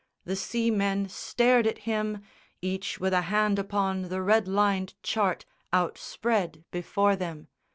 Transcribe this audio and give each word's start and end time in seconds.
The 0.25 0.35
seamen 0.35 1.09
stared 1.09 1.67
at 1.67 1.77
him, 1.85 2.23
Each 2.59 2.99
with 2.99 3.13
a 3.13 3.21
hand 3.29 3.59
upon 3.59 4.09
the 4.09 4.23
red 4.23 4.47
lined 4.47 4.95
chart 5.03 5.45
Outspread 5.71 6.63
before 6.71 7.15
them. 7.15 7.49